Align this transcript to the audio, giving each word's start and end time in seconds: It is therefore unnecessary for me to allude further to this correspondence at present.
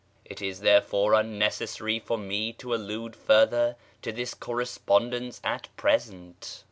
It 0.25 0.41
is 0.41 0.61
therefore 0.61 1.13
unnecessary 1.13 1.99
for 1.99 2.17
me 2.17 2.53
to 2.53 2.73
allude 2.73 3.15
further 3.15 3.75
to 4.01 4.11
this 4.11 4.33
correspondence 4.33 5.39
at 5.43 5.69
present. 5.77 6.59